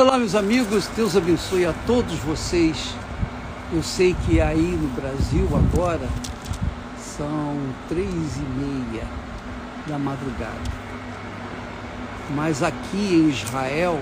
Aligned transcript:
Olá, 0.00 0.16
meus 0.16 0.36
amigos, 0.36 0.86
Deus 0.94 1.16
abençoe 1.16 1.66
a 1.66 1.74
todos 1.84 2.14
vocês. 2.20 2.94
Eu 3.72 3.82
sei 3.82 4.14
que 4.24 4.40
aí 4.40 4.78
no 4.80 4.86
Brasil 4.90 5.48
agora 5.52 6.08
são 6.96 7.58
três 7.88 8.06
e 8.06 8.44
meia 8.60 9.02
da 9.88 9.98
madrugada, 9.98 10.70
mas 12.36 12.62
aqui 12.62 13.12
em 13.12 13.28
Israel 13.28 14.00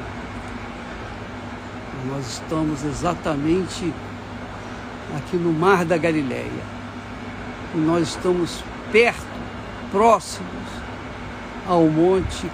nós 2.10 2.26
estamos 2.26 2.84
exatamente 2.84 3.90
aqui 5.16 5.38
no 5.38 5.54
Mar 5.54 5.82
da 5.82 5.96
Galileia. 5.96 6.62
E 7.74 7.78
nós 7.78 8.08
estamos 8.08 8.62
perto, 8.92 9.24
próximos 9.90 10.68
ao 11.66 11.84
Monte 11.84 12.50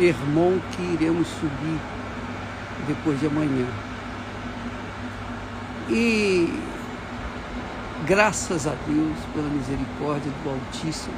Hermon 0.00 0.58
que 0.72 0.82
iremos 0.82 1.28
subir 1.28 1.78
depois 2.86 3.18
de 3.20 3.26
amanhã. 3.26 3.66
E 5.88 6.52
graças 8.06 8.66
a 8.66 8.74
Deus 8.86 9.16
pela 9.34 9.48
misericórdia 9.48 10.30
do 10.42 10.50
Altíssimo, 10.50 11.14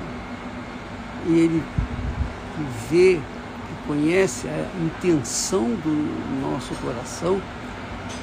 e 1.26 1.38
Ele 1.38 1.62
vê 2.88 3.14
e 3.16 3.86
conhece 3.86 4.48
a 4.48 4.68
intenção 4.84 5.64
do 5.64 6.40
nosso 6.40 6.74
coração, 6.76 7.40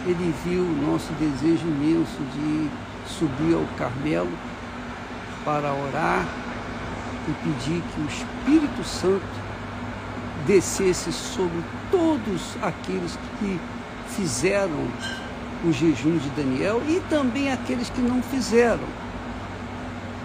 Ele 0.05 0.34
viu 0.45 0.63
o 0.63 0.91
nosso 0.91 1.12
desejo 1.13 1.68
imenso 1.68 2.21
de 2.34 2.70
subir 3.07 3.55
ao 3.55 3.65
Carmelo 3.77 4.31
para 5.43 5.73
orar 5.73 6.26
e 7.27 7.31
pedir 7.43 7.81
que 7.81 8.02
o 8.02 8.05
Espírito 8.05 8.84
Santo 8.84 9.42
descesse 10.45 11.11
sobre 11.11 11.63
todos 11.91 12.55
aqueles 12.61 13.17
que 13.39 13.59
fizeram 14.15 14.88
o 15.63 15.71
jejum 15.71 16.17
de 16.17 16.29
Daniel 16.31 16.81
e 16.87 16.99
também 17.09 17.51
aqueles 17.51 17.90
que 17.90 18.01
não 18.01 18.21
fizeram. 18.21 19.03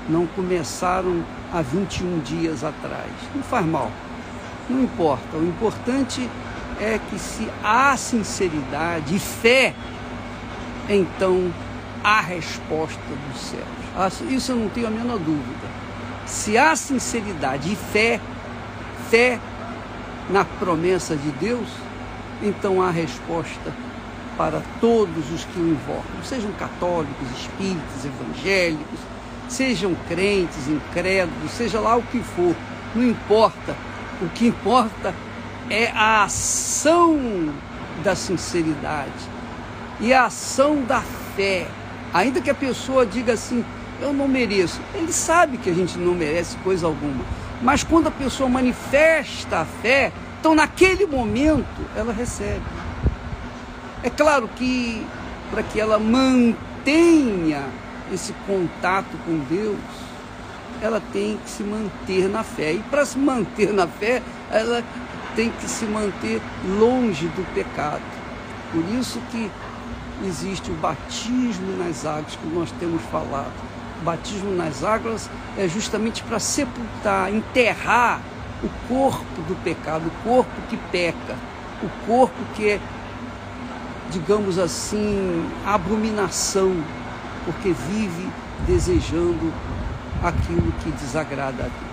Não 0.09 0.27
começaram 0.27 1.23
há 1.53 1.63
21 1.63 2.21
dias 2.21 2.65
atrás. 2.65 3.11
Não 3.35 3.43
faz 3.43 3.65
mal, 3.67 3.91
não 4.69 4.83
importa. 4.83 5.37
O 5.37 5.47
importante 5.47 6.29
é 6.81 6.99
que 7.11 7.19
se 7.19 7.49
há 7.63 7.97
sinceridade 7.97 9.15
e 9.15 9.19
fé, 9.19 9.75
então 10.89 11.53
há 12.03 12.21
resposta 12.21 13.01
dos 13.31 13.41
céus. 13.41 14.33
Isso 14.33 14.53
eu 14.53 14.57
não 14.57 14.69
tenho 14.69 14.87
a 14.87 14.91
menor 14.91 15.19
dúvida. 15.19 15.69
Se 16.27 16.57
há 16.57 16.75
sinceridade 16.77 17.73
e 17.73 17.77
fé, 17.77 18.21
fé 19.11 19.39
na 20.31 20.45
promessa 20.45 21.17
de 21.17 21.31
Deus, 21.33 21.69
então 22.43 22.83
há 22.83 22.91
resposta 22.91 23.73
para 24.37 24.63
todos 24.81 25.33
os 25.33 25.45
que 25.45 25.59
o 25.59 25.69
invocam, 25.69 26.23
sejam 26.23 26.53
católicos, 26.53 27.29
espíritas, 27.37 28.05
evangélicos, 28.05 29.01
sejam 29.49 29.97
crentes, 30.07 30.69
incrédulos, 30.69 31.51
seja 31.51 31.81
lá 31.81 31.97
o 31.97 32.03
que 32.03 32.21
for, 32.21 32.55
não 32.95 33.03
importa. 33.03 33.75
O 34.21 34.29
que 34.29 34.47
importa 34.47 35.15
é 35.71 35.91
a 35.91 36.25
ação 36.25 37.53
da 38.03 38.15
sinceridade 38.15 39.13
e 40.01 40.13
a 40.13 40.27
ação 40.27 40.83
da 40.85 41.01
fé. 41.35 41.67
Ainda 42.13 42.41
que 42.41 42.51
a 42.51 42.55
pessoa 42.55 43.05
diga 43.05 43.33
assim, 43.33 43.65
eu 44.01 44.13
não 44.13 44.29
mereço. 44.29 44.81
Ele 44.95 45.13
sabe 45.13 45.59
que 45.59 45.71
a 45.71 45.75
gente 45.75 45.99
não 45.99 46.15
merece 46.15 46.57
coisa 46.59 46.87
alguma. 46.87 47.25
Mas 47.63 47.83
quando 47.83 48.07
a 48.07 48.11
pessoa 48.11 48.49
manifesta 48.49 49.61
a 49.61 49.65
fé, 49.65 50.13
então 50.39 50.55
naquele 50.55 51.07
momento 51.07 51.67
ela 51.97 52.13
recebe. 52.13 52.63
É 54.03 54.11
claro 54.11 54.49
que 54.57 55.05
para 55.51 55.63
que 55.63 55.81
ela 55.81 55.99
mantenha 55.99 57.65
esse 58.13 58.33
contato 58.47 59.17
com 59.25 59.39
Deus, 59.51 59.79
ela 60.81 61.03
tem 61.13 61.37
que 61.39 61.51
se 61.51 61.63
manter 61.65 62.29
na 62.29 62.45
fé. 62.45 62.75
E 62.75 62.79
para 62.79 63.05
se 63.05 63.19
manter 63.19 63.73
na 63.73 63.87
fé, 63.87 64.23
ela 64.51 64.85
tem 65.35 65.51
que 65.51 65.69
se 65.69 65.85
manter 65.85 66.41
longe 66.79 67.27
do 67.29 67.55
pecado. 67.55 68.03
Por 68.73 68.85
isso 68.95 69.21
que 69.31 69.51
existe 70.25 70.71
o 70.71 70.75
batismo 70.75 71.77
nas 71.77 72.07
águas 72.07 72.37
que 72.37 72.47
nós 72.49 72.71
temos 72.79 73.03
falado. 73.11 73.53
Batismo 74.03 74.55
nas 74.55 74.85
águas 74.85 75.31
é 75.57 75.67
justamente 75.67 76.23
para 76.23 76.39
sepultar, 76.39 77.33
enterrar 77.33 78.21
o 78.63 78.69
corpo 78.89 79.43
do 79.43 79.55
pecado, 79.63 80.07
o 80.07 80.29
corpo 80.29 80.51
que 80.69 80.77
peca, 80.91 81.37
o 81.83 81.89
corpo 82.07 82.37
que 82.55 82.71
é, 82.71 82.81
digamos 84.11 84.59
assim, 84.59 85.49
abominação, 85.65 86.77
porque 87.45 87.73
vive 87.73 88.29
desejando 88.67 89.53
aquilo 90.23 90.73
que 90.83 90.91
desagrada 90.93 91.65
a 91.65 91.67
Deus. 91.67 91.89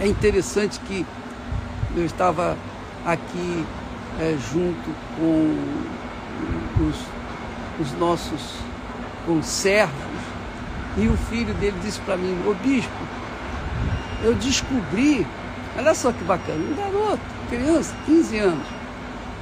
É 0.00 0.06
interessante 0.06 0.78
que 0.80 1.06
eu 1.96 2.04
estava 2.04 2.56
aqui 3.04 3.64
é, 4.20 4.36
junto 4.52 4.94
com 5.16 5.56
os, 6.84 6.96
os 7.80 7.98
nossos 7.98 8.56
conservos 9.24 10.15
e 10.96 11.08
o 11.08 11.16
filho 11.16 11.52
dele 11.54 11.78
disse 11.82 12.00
para 12.00 12.16
mim, 12.16 12.38
ô 12.46 12.54
bispo, 12.54 12.90
eu 14.22 14.34
descobri, 14.34 15.26
olha 15.76 15.94
só 15.94 16.10
que 16.10 16.24
bacana, 16.24 16.58
um 16.58 16.74
garoto, 16.74 17.20
criança, 17.48 17.94
15 18.06 18.38
anos, 18.38 18.66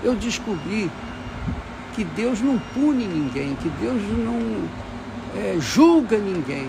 eu 0.03 0.15
descobri 0.15 0.91
que 1.95 2.05
Deus 2.05 2.41
não 2.41 2.59
pune 2.59 3.07
ninguém, 3.07 3.55
que 3.55 3.69
Deus 3.81 4.03
não 4.03 4.69
é, 5.37 5.57
julga 5.61 6.19
ninguém. 6.19 6.69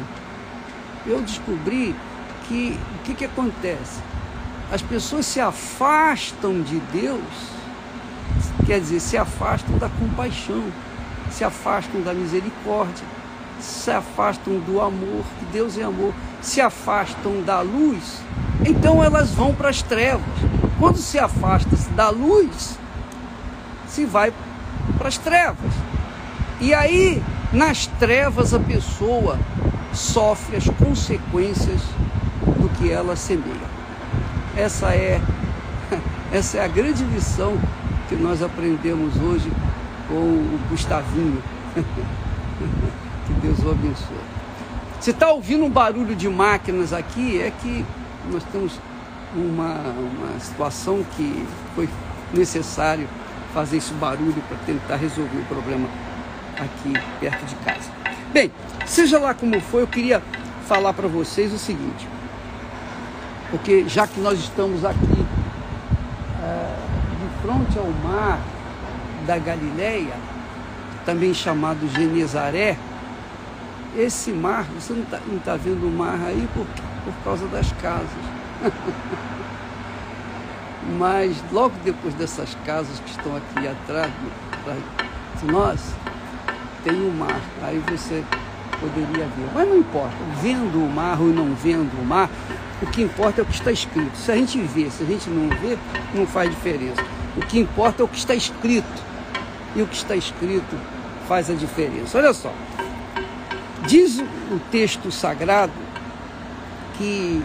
Eu 1.05 1.21
descobri 1.21 1.95
que 2.47 2.79
o 2.99 3.03
que, 3.03 3.15
que 3.15 3.25
acontece? 3.25 4.01
As 4.71 4.81
pessoas 4.81 5.25
se 5.25 5.39
afastam 5.39 6.61
de 6.61 6.79
Deus, 6.91 7.21
quer 8.65 8.79
dizer, 8.79 8.99
se 8.99 9.17
afastam 9.17 9.77
da 9.77 9.89
compaixão, 9.89 10.63
se 11.31 11.43
afastam 11.43 12.01
da 12.01 12.13
misericórdia, 12.13 13.05
se 13.59 13.91
afastam 13.91 14.59
do 14.59 14.81
amor, 14.81 15.23
que 15.39 15.45
Deus 15.51 15.77
é 15.77 15.83
amor, 15.83 16.13
se 16.41 16.61
afastam 16.61 17.41
da 17.41 17.61
luz, 17.61 18.21
então 18.65 19.03
elas 19.03 19.31
vão 19.31 19.53
para 19.53 19.69
as 19.69 19.81
trevas. 19.81 20.23
Quando 20.79 20.97
se 20.97 21.17
afasta 21.17 21.75
da 21.95 22.09
luz, 22.09 22.77
se 23.87 24.05
vai 24.05 24.33
para 24.97 25.07
as 25.07 25.17
trevas. 25.17 25.71
E 26.59 26.73
aí, 26.73 27.21
nas 27.51 27.87
trevas, 27.87 28.53
a 28.53 28.59
pessoa 28.59 29.39
sofre 29.93 30.57
as 30.57 30.67
consequências 30.69 31.81
do 32.59 32.69
que 32.77 32.91
ela 32.91 33.15
semeia. 33.15 33.75
Essa 34.55 34.93
é, 34.93 35.21
essa 36.31 36.57
é 36.57 36.65
a 36.65 36.67
grande 36.67 37.03
lição 37.03 37.57
que 38.07 38.15
nós 38.15 38.41
aprendemos 38.41 39.15
hoje 39.17 39.51
com 40.07 40.15
o 40.15 40.59
Gustavinho. 40.69 41.41
O 43.63 43.71
abençoe. 43.71 44.17
Se 44.99 45.11
está 45.11 45.31
ouvindo 45.31 45.65
um 45.65 45.69
barulho 45.69 46.15
de 46.15 46.27
máquinas 46.29 46.93
aqui, 46.93 47.41
é 47.41 47.51
que 47.61 47.85
nós 48.31 48.43
temos 48.51 48.79
uma, 49.35 49.73
uma 49.73 50.39
situação 50.39 51.05
que 51.15 51.45
foi 51.75 51.89
necessário 52.33 53.07
fazer 53.53 53.77
esse 53.77 53.93
barulho 53.93 54.41
para 54.47 54.57
tentar 54.65 54.95
resolver 54.95 55.37
o 55.37 55.45
problema 55.45 55.87
aqui 56.57 56.93
perto 57.19 57.45
de 57.45 57.55
casa. 57.55 57.89
Bem, 58.33 58.51
seja 58.85 59.19
lá 59.19 59.33
como 59.33 59.59
for, 59.61 59.79
eu 59.79 59.87
queria 59.87 60.21
falar 60.67 60.93
para 60.93 61.07
vocês 61.07 61.53
o 61.53 61.59
seguinte, 61.59 62.07
porque 63.51 63.87
já 63.87 64.07
que 64.07 64.19
nós 64.19 64.39
estamos 64.39 64.83
aqui 64.83 65.25
é, 66.43 66.75
de 67.19 67.41
frente 67.41 67.77
ao 67.77 67.91
mar 68.03 68.39
da 69.25 69.37
Galileia, 69.37 70.13
também 71.05 71.33
chamado 71.33 71.87
Genezaré, 71.87 72.77
esse 73.97 74.31
mar, 74.31 74.65
você 74.79 74.93
não 74.93 75.03
está 75.03 75.19
tá 75.43 75.55
vendo 75.55 75.87
o 75.87 75.91
mar 75.91 76.19
aí 76.25 76.47
por, 76.53 76.65
por 77.03 77.13
causa 77.23 77.47
das 77.47 77.71
casas. 77.73 78.07
Mas 80.99 81.35
logo 81.51 81.73
depois 81.83 82.13
dessas 82.13 82.55
casas 82.65 82.99
que 82.99 83.09
estão 83.09 83.35
aqui 83.35 83.67
atrás, 83.67 84.11
atrás 84.51 84.79
de 85.39 85.51
nós, 85.51 85.81
tem 86.83 86.93
o 86.93 87.11
mar. 87.11 87.41
Aí 87.63 87.81
você 87.87 88.23
poderia 88.79 89.25
ver. 89.25 89.49
Mas 89.53 89.67
não 89.67 89.77
importa, 89.77 90.15
vendo 90.41 90.77
o 90.77 90.89
mar 90.89 91.19
ou 91.19 91.27
não 91.27 91.55
vendo 91.55 91.91
o 91.99 92.05
mar, 92.05 92.29
o 92.81 92.85
que 92.87 93.01
importa 93.01 93.41
é 93.41 93.43
o 93.43 93.45
que 93.45 93.55
está 93.55 93.71
escrito. 93.71 94.15
Se 94.15 94.31
a 94.31 94.35
gente 94.35 94.61
vê, 94.61 94.89
se 94.89 95.03
a 95.03 95.05
gente 95.05 95.29
não 95.29 95.49
vê, 95.57 95.77
não 96.13 96.27
faz 96.27 96.49
diferença. 96.49 97.03
O 97.35 97.41
que 97.41 97.59
importa 97.59 98.03
é 98.03 98.05
o 98.05 98.07
que 98.07 98.17
está 98.17 98.35
escrito. 98.35 99.05
E 99.75 99.81
o 99.81 99.87
que 99.87 99.95
está 99.95 100.15
escrito 100.15 100.77
faz 101.27 101.49
a 101.49 101.53
diferença. 101.53 102.17
Olha 102.17 102.33
só, 102.33 102.53
Diz 103.95 104.19
o 104.19 104.59
texto 104.71 105.09
sagrado 105.09 105.71
que, 106.97 107.41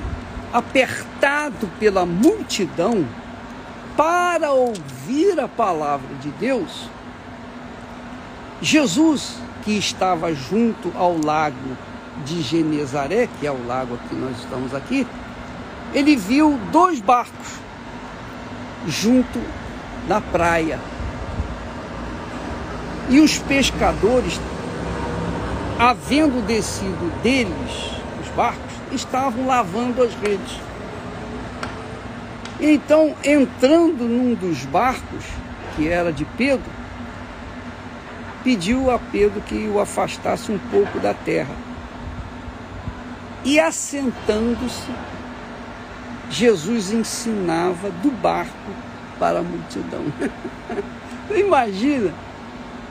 apertado 0.53 1.71
pela 1.79 2.05
multidão, 2.05 3.07
para 3.97 4.51
ouvir 4.51 5.39
a 5.39 5.47
palavra 5.47 6.13
de 6.21 6.29
Deus, 6.31 6.91
Jesus, 8.61 9.37
que 9.63 9.79
estava 9.79 10.35
junto 10.35 10.93
ao 10.97 11.17
lago 11.17 11.77
de 12.27 12.43
Genezaré, 12.43 13.29
que 13.39 13.47
é 13.47 13.53
o 13.53 13.65
lago 13.65 13.97
que 14.09 14.17
nós 14.17 14.37
estamos 14.37 14.75
aqui, 14.75 15.07
ele 15.95 16.17
viu 16.17 16.59
dois 16.73 17.01
barcos 17.01 17.61
junto 18.89 19.41
da 20.09 20.21
praia. 20.21 20.81
E 23.09 23.21
os 23.21 23.39
pescadores, 23.39 24.41
havendo 25.81 26.45
descido 26.47 27.11
deles, 27.23 27.91
os 28.23 28.29
barcos, 28.37 28.71
estavam 28.93 29.47
lavando 29.47 30.03
as 30.03 30.13
redes. 30.13 30.61
Então, 32.61 33.15
entrando 33.25 34.05
num 34.07 34.35
dos 34.35 34.67
barcos, 34.67 35.25
que 35.75 35.89
era 35.89 36.13
de 36.13 36.27
Pedro, 36.27 36.71
pediu 38.45 38.91
a 38.91 38.99
Pedro 38.99 39.41
que 39.41 39.69
o 39.69 39.81
afastasse 39.81 40.53
um 40.53 40.59
pouco 40.59 41.01
da 41.01 41.15
terra. 41.15 41.55
E 43.43 43.59
assentando-se, 43.59 44.91
Jesus 46.29 46.93
ensinava 46.93 47.89
do 48.03 48.11
barco 48.11 48.71
para 49.19 49.39
a 49.39 49.43
multidão. 49.43 50.05
Imagina, 51.35 52.13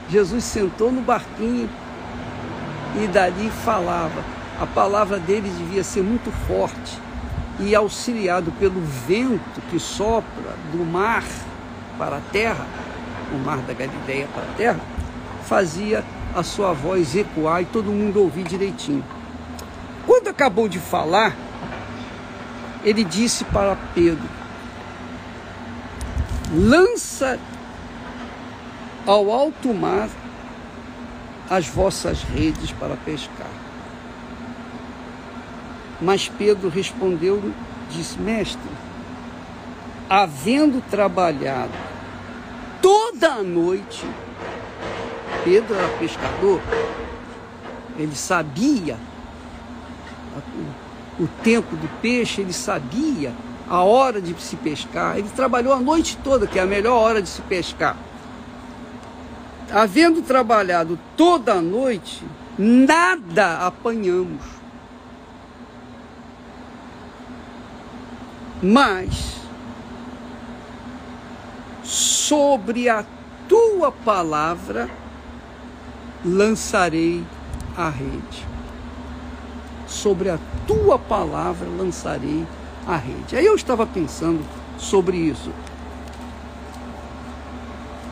Jesus 0.08 0.42
sentou 0.42 0.90
no 0.90 1.02
barquinho 1.02 1.70
e 2.96 3.06
dali 3.06 3.50
falava. 3.50 4.24
A 4.60 4.66
palavra 4.66 5.18
dele 5.18 5.50
devia 5.50 5.82
ser 5.82 6.02
muito 6.02 6.30
forte 6.46 6.98
e 7.58 7.74
auxiliado 7.74 8.52
pelo 8.52 8.80
vento 8.80 9.60
que 9.70 9.78
sopra 9.78 10.54
do 10.72 10.84
mar 10.84 11.24
para 11.98 12.16
a 12.16 12.20
terra, 12.32 12.66
o 13.32 13.38
mar 13.38 13.58
da 13.58 13.72
Galileia 13.72 14.26
para 14.34 14.42
a 14.42 14.54
terra, 14.56 14.80
fazia 15.44 16.04
a 16.34 16.42
sua 16.42 16.72
voz 16.72 17.14
ecoar 17.14 17.62
e 17.62 17.66
todo 17.66 17.90
mundo 17.90 18.20
ouvir 18.20 18.44
direitinho. 18.44 19.04
Quando 20.06 20.28
acabou 20.28 20.68
de 20.68 20.78
falar, 20.78 21.36
ele 22.82 23.04
disse 23.04 23.44
para 23.44 23.76
Pedro: 23.94 24.28
Lança 26.52 27.38
ao 29.06 29.30
alto 29.30 29.72
mar 29.74 30.08
as 31.50 31.66
vossas 31.66 32.22
redes 32.22 32.70
para 32.70 32.96
pescar. 32.96 33.50
Mas 36.00 36.28
Pedro 36.28 36.68
respondeu, 36.68 37.52
disse: 37.90 38.18
Mestre, 38.18 38.70
havendo 40.08 40.80
trabalhado 40.88 41.72
toda 42.80 43.34
a 43.34 43.42
noite, 43.42 44.06
Pedro 45.44 45.74
era 45.74 45.88
pescador, 45.98 46.62
ele 47.98 48.14
sabia 48.14 48.96
o 51.18 51.26
tempo 51.42 51.74
do 51.76 51.88
peixe, 52.00 52.40
ele 52.40 52.52
sabia 52.52 53.34
a 53.68 53.82
hora 53.82 54.20
de 54.20 54.34
se 54.40 54.56
pescar. 54.56 55.18
Ele 55.18 55.28
trabalhou 55.28 55.72
a 55.72 55.80
noite 55.80 56.16
toda, 56.24 56.46
que 56.46 56.58
é 56.58 56.62
a 56.62 56.66
melhor 56.66 56.96
hora 56.96 57.20
de 57.20 57.28
se 57.28 57.42
pescar. 57.42 57.96
Havendo 59.72 60.22
trabalhado 60.22 60.98
toda 61.16 61.54
a 61.54 61.62
noite, 61.62 62.24
nada 62.58 63.66
apanhamos. 63.66 64.42
Mas 68.62 69.36
sobre 71.82 72.88
a 72.88 73.04
tua 73.48 73.90
palavra 73.90 74.90
lançarei 76.24 77.24
a 77.76 77.88
rede. 77.88 78.46
Sobre 79.86 80.30
a 80.30 80.38
tua 80.66 80.98
palavra 80.98 81.66
lançarei 81.68 82.46
a 82.86 82.96
rede. 82.96 83.36
Aí 83.36 83.46
eu 83.46 83.54
estava 83.54 83.86
pensando 83.86 84.44
sobre 84.78 85.16
isso. 85.16 85.50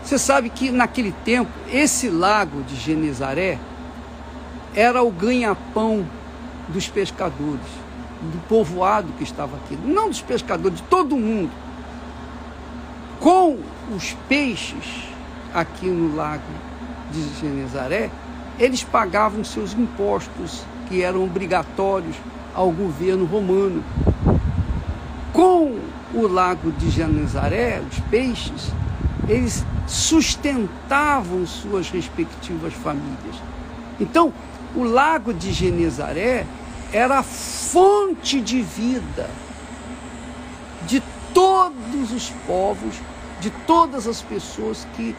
Você 0.08 0.18
sabe 0.18 0.48
que 0.48 0.70
naquele 0.70 1.12
tempo, 1.12 1.50
esse 1.70 2.08
lago 2.08 2.62
de 2.62 2.76
Genezaré 2.76 3.58
era 4.74 5.02
o 5.02 5.10
ganha-pão 5.10 6.06
dos 6.66 6.88
pescadores, 6.88 7.66
do 8.22 8.38
povoado 8.48 9.12
que 9.18 9.22
estava 9.22 9.58
aqui, 9.58 9.76
não 9.84 10.08
dos 10.08 10.22
pescadores, 10.22 10.78
de 10.78 10.84
todo 10.84 11.14
mundo. 11.14 11.50
Com 13.20 13.58
os 13.94 14.16
peixes 14.26 15.10
aqui 15.52 15.84
no 15.84 16.16
lago 16.16 16.42
de 17.10 17.22
Genezaré, 17.38 18.08
eles 18.58 18.82
pagavam 18.82 19.44
seus 19.44 19.74
impostos, 19.74 20.62
que 20.88 21.02
eram 21.02 21.22
obrigatórios 21.22 22.16
ao 22.54 22.70
governo 22.70 23.26
romano. 23.26 23.84
Com 25.34 25.78
o 26.14 26.26
lago 26.26 26.72
de 26.72 26.88
Genezaré, 26.88 27.82
os 27.82 28.00
peixes, 28.08 28.72
eles 29.28 29.66
sustentavam 29.88 31.46
suas 31.46 31.90
respectivas 31.90 32.74
famílias. 32.74 33.36
Então, 33.98 34.32
o 34.76 34.84
lago 34.84 35.32
de 35.32 35.52
Genezaré 35.52 36.46
era 36.92 37.18
a 37.18 37.22
fonte 37.22 38.40
de 38.40 38.60
vida 38.60 39.28
de 40.86 41.02
todos 41.32 42.12
os 42.12 42.30
povos, 42.46 42.96
de 43.40 43.50
todas 43.66 44.06
as 44.06 44.20
pessoas 44.20 44.86
que 44.94 45.16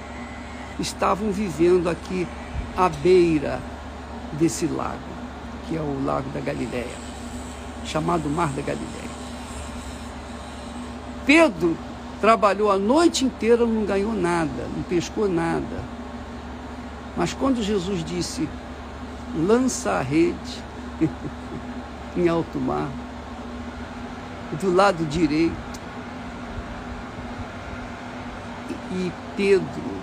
estavam 0.79 1.31
vivendo 1.31 1.89
aqui 1.89 2.27
à 2.77 2.89
beira 2.89 3.59
desse 4.33 4.65
lago, 4.67 4.99
que 5.67 5.75
é 5.75 5.81
o 5.81 6.03
Lago 6.05 6.29
da 6.29 6.39
Galileia, 6.39 6.97
chamado 7.85 8.29
Mar 8.29 8.49
da 8.49 8.61
Galileia. 8.61 9.09
Pedro 11.25 11.77
trabalhou 12.19 12.71
a 12.71 12.77
noite 12.77 13.23
inteira, 13.25 13.65
não 13.65 13.85
ganhou 13.85 14.13
nada, 14.13 14.67
não 14.75 14.83
pescou 14.83 15.27
nada. 15.27 15.83
Mas 17.15 17.33
quando 17.33 17.63
Jesus 17.63 18.03
disse, 18.03 18.47
lança 19.35 19.91
a 19.91 20.01
rede 20.01 20.63
em 22.15 22.27
alto 22.27 22.59
mar, 22.59 22.89
do 24.59 24.73
lado 24.73 25.05
direito, 25.05 25.69
e 28.91 29.11
Pedro 29.35 29.99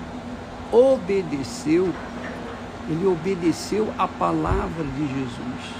obedeceu, 0.71 1.93
ele 2.89 3.07
obedeceu 3.07 3.93
a 3.99 4.07
palavra 4.07 4.85
de 4.85 5.09
Jesus. 5.09 5.75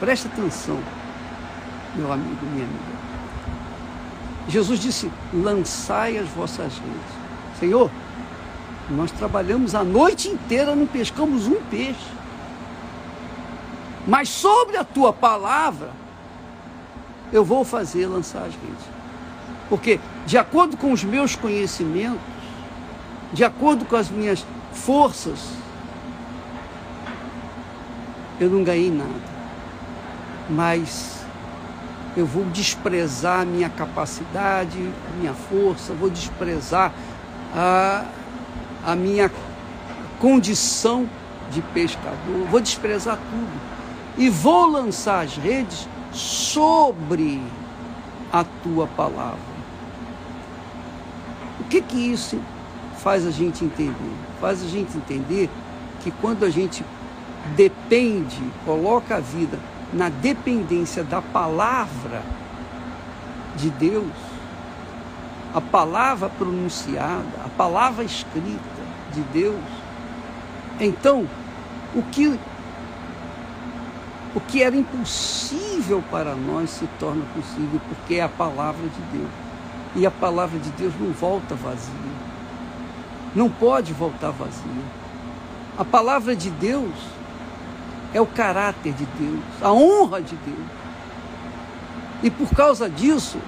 Presta 0.00 0.28
atenção, 0.28 0.78
meu 1.94 2.12
amigo, 2.12 2.46
minha 2.46 2.64
amiga. 2.64 2.98
Jesus 4.48 4.80
disse: 4.80 5.10
lançai 5.32 6.16
as 6.16 6.28
vossas 6.28 6.72
redes. 6.78 7.58
Senhor, 7.60 7.90
nós 8.90 9.10
trabalhamos 9.12 9.74
a 9.74 9.84
noite 9.84 10.28
inteira, 10.28 10.74
não 10.74 10.86
pescamos 10.86 11.46
um 11.46 11.60
peixe. 11.70 12.18
Mas 14.06 14.30
sobre 14.30 14.78
a 14.78 14.84
tua 14.84 15.12
palavra, 15.12 15.90
eu 17.30 17.44
vou 17.44 17.62
fazer 17.64 18.06
lançar 18.06 18.40
as 18.40 18.54
redes. 18.54 18.98
Porque, 19.68 20.00
de 20.24 20.38
acordo 20.38 20.78
com 20.78 20.92
os 20.92 21.04
meus 21.04 21.36
conhecimentos, 21.36 22.20
de 23.34 23.44
acordo 23.44 23.84
com 23.84 23.96
as 23.96 24.08
minhas 24.08 24.46
forças, 24.72 25.50
eu 28.40 28.48
não 28.48 28.64
ganhei 28.64 28.90
nada. 28.90 29.38
Mas 30.48 31.17
eu 32.18 32.26
vou 32.26 32.44
desprezar 32.46 33.46
minha 33.46 33.70
capacidade, 33.70 34.76
minha 35.20 35.32
força, 35.32 35.92
vou 35.92 36.10
desprezar 36.10 36.92
a, 37.54 38.04
a 38.84 38.96
minha 38.96 39.30
condição 40.18 41.08
de 41.52 41.62
pescador, 41.62 42.44
vou 42.50 42.60
desprezar 42.60 43.16
tudo 43.16 43.60
e 44.16 44.28
vou 44.28 44.66
lançar 44.66 45.24
as 45.24 45.36
redes 45.36 45.88
sobre 46.12 47.40
a 48.32 48.42
tua 48.64 48.88
palavra. 48.88 49.38
O 51.60 51.64
que 51.64 51.80
que 51.80 51.98
isso 51.98 52.40
faz 52.98 53.24
a 53.24 53.30
gente 53.30 53.64
entender? 53.64 54.14
Faz 54.40 54.60
a 54.60 54.66
gente 54.66 54.96
entender 54.96 55.48
que 56.00 56.10
quando 56.10 56.44
a 56.44 56.50
gente 56.50 56.84
depende, 57.54 58.42
coloca 58.64 59.16
a 59.16 59.20
vida 59.20 59.56
na 59.92 60.08
dependência 60.08 61.02
da 61.02 61.22
palavra 61.22 62.22
de 63.56 63.70
Deus, 63.70 64.12
a 65.54 65.60
palavra 65.60 66.28
pronunciada, 66.28 67.26
a 67.44 67.48
palavra 67.56 68.04
escrita 68.04 68.60
de 69.12 69.20
Deus, 69.22 69.62
então 70.78 71.26
o 71.94 72.02
que 72.02 72.38
o 74.34 74.40
que 74.40 74.62
era 74.62 74.76
impossível 74.76 76.04
para 76.10 76.34
nós 76.34 76.70
se 76.70 76.86
torna 77.00 77.24
possível 77.34 77.80
porque 77.88 78.16
é 78.16 78.22
a 78.22 78.28
palavra 78.28 78.86
de 78.86 79.18
Deus. 79.18 79.30
E 79.96 80.06
a 80.06 80.10
palavra 80.10 80.58
de 80.58 80.70
Deus 80.72 80.92
não 81.00 81.10
volta 81.12 81.54
vazia. 81.54 81.94
Não 83.34 83.48
pode 83.48 83.92
voltar 83.92 84.30
vazia. 84.30 84.84
A 85.78 85.84
palavra 85.84 86.36
de 86.36 86.50
Deus 86.50 86.94
é 88.12 88.20
o 88.20 88.26
caráter 88.26 88.92
de 88.92 89.04
Deus, 89.04 89.40
a 89.60 89.72
honra 89.72 90.20
de 90.20 90.34
Deus. 90.36 90.66
E 92.22 92.30
por 92.30 92.50
causa 92.50 92.88
disso, 92.88 93.38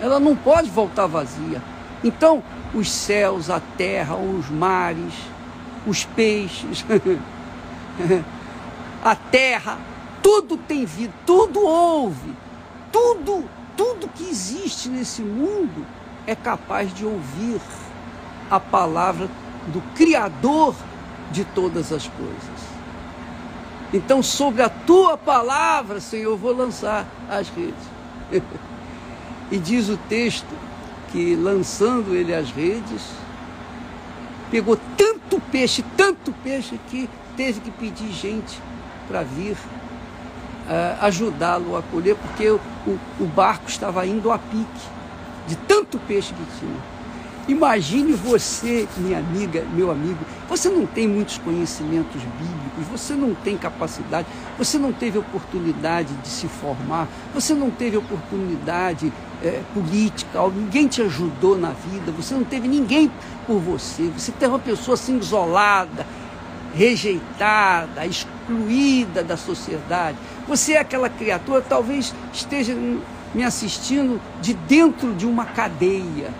ela 0.00 0.20
não 0.20 0.36
pode 0.36 0.70
voltar 0.70 1.06
vazia. 1.06 1.62
Então, 2.02 2.42
os 2.74 2.90
céus, 2.90 3.50
a 3.50 3.60
terra, 3.60 4.16
os 4.16 4.48
mares, 4.50 5.14
os 5.86 6.04
peixes, 6.04 6.84
a 9.02 9.14
terra, 9.14 9.78
tudo 10.22 10.56
tem 10.56 10.84
vida, 10.84 11.12
tudo 11.24 11.64
ouve, 11.64 12.34
tudo, 12.92 13.44
tudo 13.76 14.08
que 14.08 14.28
existe 14.28 14.88
nesse 14.88 15.22
mundo 15.22 15.86
é 16.26 16.34
capaz 16.34 16.92
de 16.92 17.04
ouvir 17.04 17.60
a 18.50 18.60
palavra 18.60 19.28
do 19.68 19.80
Criador 19.94 20.74
de 21.30 21.44
todas 21.44 21.92
as 21.92 22.06
coisas. 22.06 22.77
Então, 23.92 24.22
sobre 24.22 24.62
a 24.62 24.68
tua 24.68 25.16
palavra, 25.16 26.00
Senhor, 26.00 26.32
eu 26.32 26.36
vou 26.36 26.54
lançar 26.54 27.06
as 27.28 27.48
redes. 27.48 27.84
e 29.50 29.58
diz 29.58 29.88
o 29.88 29.96
texto 30.08 30.54
que, 31.10 31.34
lançando 31.34 32.14
ele 32.14 32.34
as 32.34 32.50
redes, 32.50 33.02
pegou 34.50 34.78
tanto 34.96 35.40
peixe, 35.50 35.82
tanto 35.96 36.32
peixe, 36.44 36.78
que 36.88 37.08
teve 37.36 37.60
que 37.60 37.70
pedir 37.70 38.12
gente 38.12 38.60
para 39.06 39.22
vir 39.22 39.52
uh, 39.52 41.04
ajudá-lo 41.04 41.76
a 41.76 41.82
colher, 41.82 42.14
porque 42.16 42.50
o, 42.50 42.60
o 43.18 43.24
barco 43.24 43.68
estava 43.68 44.06
indo 44.06 44.30
a 44.30 44.38
pique, 44.38 44.86
de 45.46 45.56
tanto 45.56 45.98
peixe 46.00 46.34
que 46.34 46.58
tinha. 46.58 46.97
Imagine 47.48 48.12
você, 48.12 48.86
minha 48.98 49.18
amiga, 49.18 49.64
meu 49.72 49.90
amigo, 49.90 50.18
você 50.46 50.68
não 50.68 50.84
tem 50.84 51.08
muitos 51.08 51.38
conhecimentos 51.38 52.20
bíblicos, 52.20 52.86
você 52.90 53.14
não 53.14 53.34
tem 53.34 53.56
capacidade, 53.56 54.28
você 54.58 54.78
não 54.78 54.92
teve 54.92 55.16
oportunidade 55.16 56.12
de 56.16 56.28
se 56.28 56.46
formar, 56.46 57.08
você 57.32 57.54
não 57.54 57.70
teve 57.70 57.96
oportunidade 57.96 59.10
é, 59.42 59.62
política, 59.72 60.46
ninguém 60.54 60.88
te 60.88 61.00
ajudou 61.00 61.56
na 61.56 61.70
vida, 61.70 62.12
você 62.12 62.34
não 62.34 62.44
teve 62.44 62.68
ninguém 62.68 63.10
por 63.46 63.58
você, 63.58 64.10
você 64.14 64.30
tem 64.30 64.46
uma 64.46 64.58
pessoa 64.58 64.94
assim 64.94 65.16
isolada, 65.16 66.06
rejeitada, 66.74 68.04
excluída 68.04 69.24
da 69.24 69.38
sociedade. 69.38 70.18
Você 70.46 70.74
é 70.74 70.80
aquela 70.80 71.08
criatura, 71.08 71.62
talvez 71.66 72.14
esteja 72.30 72.76
me 73.34 73.42
assistindo 73.42 74.20
de 74.42 74.52
dentro 74.52 75.14
de 75.14 75.24
uma 75.24 75.46
cadeia 75.46 76.30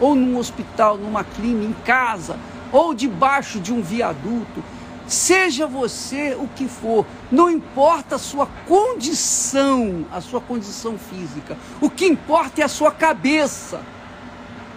ou 0.00 0.14
num 0.14 0.38
hospital, 0.38 0.96
numa 0.98 1.24
clínica, 1.24 1.66
em 1.66 1.72
casa, 1.84 2.38
ou 2.72 2.94
debaixo 2.94 3.60
de 3.60 3.72
um 3.72 3.82
viaduto. 3.82 4.62
Seja 5.06 5.66
você 5.66 6.34
o 6.34 6.48
que 6.48 6.66
for, 6.66 7.04
não 7.30 7.50
importa 7.50 8.16
a 8.16 8.18
sua 8.18 8.46
condição, 8.66 10.06
a 10.10 10.20
sua 10.20 10.40
condição 10.40 10.98
física. 10.98 11.56
O 11.80 11.90
que 11.90 12.06
importa 12.06 12.62
é 12.62 12.64
a 12.64 12.68
sua 12.68 12.90
cabeça. 12.90 13.82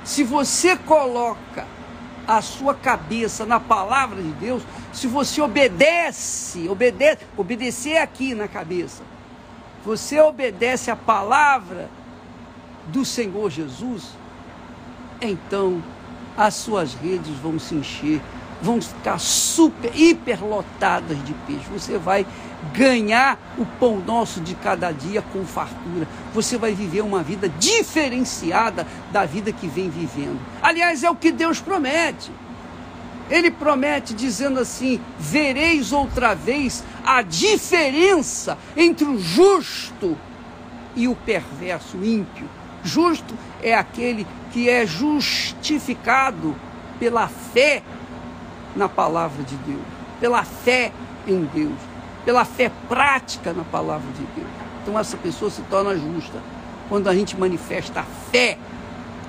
Se 0.03 0.23
você 0.23 0.75
coloca 0.75 1.65
a 2.27 2.41
sua 2.41 2.73
cabeça 2.73 3.45
na 3.45 3.59
palavra 3.59 4.21
de 4.21 4.31
Deus, 4.33 4.63
se 4.91 5.07
você 5.07 5.41
obedece, 5.41 6.67
obedece, 6.67 7.19
obedecer 7.37 7.97
aqui 7.97 8.35
na 8.35 8.49
cabeça. 8.49 9.03
Você 9.85 10.19
obedece 10.19 10.91
a 10.91 10.95
palavra 10.95 11.89
do 12.87 13.05
Senhor 13.05 13.49
Jesus, 13.49 14.09
então 15.21 15.81
as 16.37 16.53
suas 16.53 16.93
redes 16.93 17.35
vão 17.37 17.57
se 17.57 17.73
encher, 17.75 18.21
vão 18.61 18.81
ficar 18.81 19.19
super, 19.19 19.91
hiperlotadas 19.95 21.17
de 21.25 21.33
peixe. 21.45 21.65
Você 21.71 21.97
vai 21.97 22.25
ganhar 22.73 23.37
o 23.57 23.65
pão 23.65 23.97
nosso 23.97 24.39
de 24.39 24.55
cada 24.55 24.91
dia 24.91 25.21
com 25.21 25.45
fartura. 25.45 26.07
Você 26.33 26.57
vai 26.57 26.73
viver 26.73 27.01
uma 27.01 27.23
vida 27.23 27.49
diferenciada 27.49 28.85
da 29.11 29.25
vida 29.25 29.51
que 29.51 29.67
vem 29.67 29.89
vivendo. 29.89 30.39
Aliás, 30.61 31.03
é 31.03 31.09
o 31.09 31.15
que 31.15 31.31
Deus 31.31 31.59
promete. 31.59 32.31
Ele 33.29 33.51
promete 33.51 34.13
dizendo 34.13 34.59
assim: 34.59 34.99
vereis 35.19 35.91
outra 35.91 36.33
vez 36.33 36.83
a 37.05 37.21
diferença 37.21 38.57
entre 38.75 39.05
o 39.05 39.19
justo 39.19 40.17
e 40.95 41.07
o 41.07 41.15
perverso, 41.15 41.97
o 41.97 42.05
ímpio. 42.05 42.47
Justo 42.83 43.33
é 43.61 43.73
aquele 43.73 44.25
que 44.51 44.69
é 44.69 44.85
justificado 44.85 46.55
pela 46.99 47.27
fé 47.27 47.83
na 48.75 48.87
palavra 48.87 49.43
de 49.43 49.55
Deus, 49.57 49.81
pela 50.19 50.43
fé 50.43 50.91
em 51.27 51.43
Deus, 51.45 51.77
pela 52.23 52.45
fé 52.45 52.71
prática 52.87 53.53
na 53.53 53.63
palavra 53.63 54.07
de 54.13 54.23
Deus. 54.35 54.47
Então 54.81 54.97
essa 54.97 55.17
pessoa 55.17 55.51
se 55.51 55.61
torna 55.63 55.95
justa 55.95 56.41
quando 56.87 57.09
a 57.09 57.15
gente 57.15 57.37
manifesta 57.37 58.01
a 58.01 58.03
fé 58.31 58.57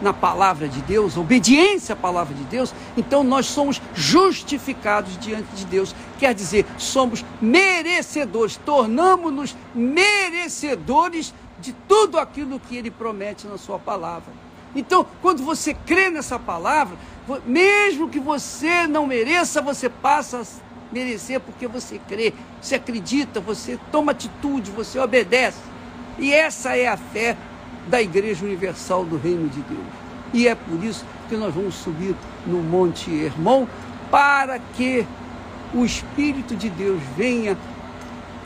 na 0.00 0.12
palavra 0.12 0.68
de 0.68 0.80
Deus, 0.82 1.16
obediência 1.16 1.92
à 1.92 1.96
palavra 1.96 2.34
de 2.34 2.44
Deus, 2.44 2.72
então 2.96 3.24
nós 3.24 3.46
somos 3.46 3.82
justificados 3.94 5.18
diante 5.18 5.48
de 5.56 5.64
Deus. 5.64 5.94
Quer 6.18 6.34
dizer, 6.34 6.64
somos 6.76 7.24
merecedores, 7.40 8.56
tornamos-nos 8.64 9.56
merecedores 9.74 11.34
de 11.58 11.72
tudo 11.72 12.18
aquilo 12.18 12.60
que 12.60 12.76
ele 12.76 12.90
promete 12.90 13.46
na 13.46 13.58
sua 13.58 13.78
palavra. 13.78 14.32
Então, 14.74 15.04
quando 15.22 15.42
você 15.42 15.74
crê 15.74 16.10
nessa 16.10 16.38
palavra, 16.38 16.96
mesmo 17.46 18.08
que 18.08 18.20
você 18.20 18.86
não 18.86 19.06
mereça, 19.06 19.62
você 19.62 19.88
passa 19.88 20.40
a 20.40 20.44
merecer 20.92 21.40
porque 21.40 21.66
você 21.66 22.00
crê, 22.06 22.32
você 22.60 22.76
acredita, 22.76 23.40
você 23.40 23.78
toma 23.90 24.12
atitude, 24.12 24.70
você 24.70 24.98
obedece. 24.98 25.58
E 26.18 26.32
essa 26.32 26.76
é 26.76 26.88
a 26.88 26.96
fé 26.96 27.36
da 27.88 28.00
Igreja 28.00 28.44
Universal 28.44 29.04
do 29.04 29.16
Reino 29.16 29.48
de 29.48 29.60
Deus. 29.62 29.86
E 30.32 30.46
é 30.46 30.54
por 30.54 30.82
isso 30.84 31.04
que 31.28 31.36
nós 31.36 31.54
vamos 31.54 31.74
subir 31.74 32.14
no 32.46 32.58
Monte 32.58 33.10
Hermon 33.10 33.66
para 34.10 34.58
que 34.58 35.06
o 35.74 35.84
Espírito 35.84 36.54
de 36.54 36.68
Deus 36.68 37.00
venha 37.16 37.56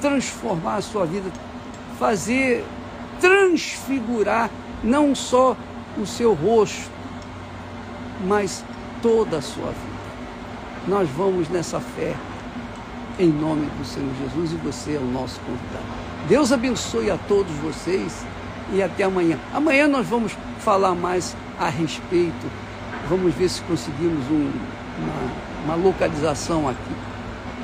transformar 0.00 0.76
a 0.76 0.82
sua 0.82 1.06
vida, 1.06 1.30
fazer 1.98 2.64
transfigurar 3.22 4.50
não 4.82 5.14
só 5.14 5.56
o 5.96 6.04
seu 6.04 6.34
rosto, 6.34 6.90
mas 8.26 8.64
toda 9.00 9.38
a 9.38 9.42
sua 9.42 9.68
vida. 9.68 10.02
Nós 10.88 11.08
vamos 11.10 11.48
nessa 11.48 11.78
fé, 11.78 12.14
em 13.18 13.28
nome 13.28 13.66
do 13.78 13.84
Senhor 13.84 14.10
Jesus, 14.20 14.52
e 14.52 14.56
você 14.56 14.96
é 14.96 14.98
o 14.98 15.04
nosso 15.04 15.38
convidado. 15.40 15.84
Deus 16.28 16.50
abençoe 16.50 17.10
a 17.10 17.16
todos 17.28 17.52
vocês 17.58 18.24
e 18.72 18.82
até 18.82 19.04
amanhã. 19.04 19.38
Amanhã 19.54 19.86
nós 19.86 20.06
vamos 20.08 20.36
falar 20.58 20.94
mais 20.94 21.36
a 21.60 21.68
respeito, 21.68 22.50
vamos 23.08 23.32
ver 23.34 23.48
se 23.48 23.62
conseguimos 23.62 24.24
um, 24.30 24.50
uma, 24.98 25.74
uma 25.74 25.74
localização 25.76 26.68
aqui 26.68 26.94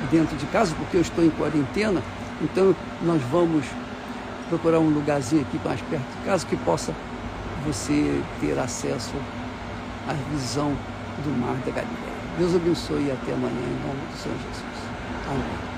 dentro 0.09 0.37
de 0.37 0.45
casa, 0.47 0.73
porque 0.77 0.95
eu 0.95 1.01
estou 1.01 1.23
em 1.23 1.29
quarentena, 1.29 2.01
então 2.41 2.73
nós 3.01 3.21
vamos 3.29 3.65
procurar 4.49 4.79
um 4.79 4.89
lugarzinho 4.89 5.43
aqui 5.43 5.59
mais 5.63 5.81
perto 5.81 6.17
de 6.17 6.25
casa 6.25 6.45
que 6.45 6.57
possa 6.57 6.93
você 7.65 8.21
ter 8.41 8.57
acesso 8.57 9.13
à 10.07 10.13
visão 10.31 10.75
do 11.23 11.39
mar 11.39 11.55
da 11.65 11.71
Galileia. 11.71 12.19
Deus 12.37 12.55
abençoe 12.55 13.07
e 13.07 13.11
até 13.11 13.33
amanhã, 13.33 13.51
em 13.51 13.87
nome 13.87 14.01
do 14.11 14.17
Senhor 14.17 14.37
Jesus. 14.37 14.89
Amém. 15.27 15.68